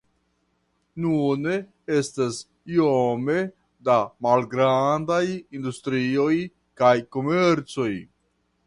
Nune 1.03 1.57
estas 1.97 2.39
iome 2.77 3.37
da 3.91 3.99
malgrandaj 4.29 5.23
industrio 5.61 6.29
kaj 6.83 6.95
komerco. 7.17 7.91